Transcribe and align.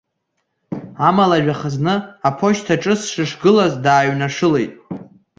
Амала 1.07 1.37
жәаха 1.43 1.69
зны 1.75 1.95
аԥошьҭа 2.27 2.75
аҿы 2.75 2.93
сышгылаз 3.01 3.73
дааҩнашылеит. 3.83 4.73